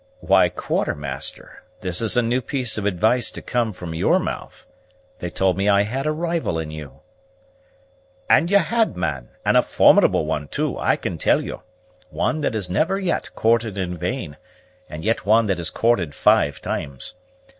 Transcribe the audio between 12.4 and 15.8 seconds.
that has never yet courted in vain, and yet one that has